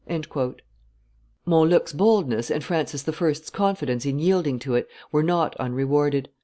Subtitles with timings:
[1.45, 6.29] '"Montluc's boldness and Francis I.'s confidence in yielding to it were not unrewarded.